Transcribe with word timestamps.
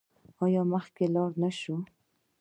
آیا 0.43 0.61
مخکې 0.73 1.05
لاړ 1.15 1.31
نشو؟ 1.43 1.75